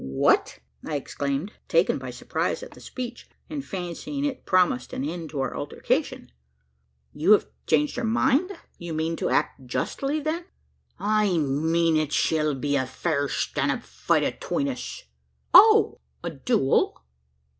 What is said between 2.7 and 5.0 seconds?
the speech, and fancying it promised